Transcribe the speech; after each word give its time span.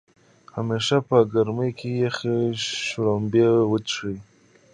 همیشه 0.55 0.95
په 1.07 1.17
ګرمۍ 1.33 1.71
کې 1.79 1.89
يخې 2.05 2.37
شړومبۍ 2.85 3.45
وڅښئ 3.69 4.17